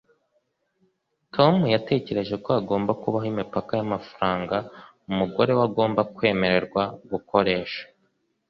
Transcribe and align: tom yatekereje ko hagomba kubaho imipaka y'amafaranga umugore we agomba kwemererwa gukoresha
tom 1.35 1.55
yatekereje 1.73 2.35
ko 2.43 2.49
hagomba 2.57 2.91
kubaho 3.01 3.27
imipaka 3.33 3.71
y'amafaranga 3.79 4.57
umugore 5.09 5.51
we 5.57 5.63
agomba 5.67 6.01
kwemererwa 6.15 6.83
gukoresha 7.11 7.81